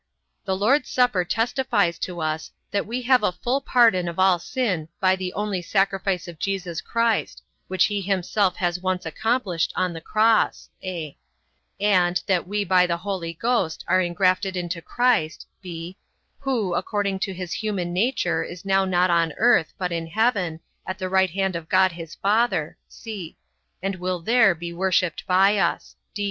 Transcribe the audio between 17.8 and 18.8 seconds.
nature is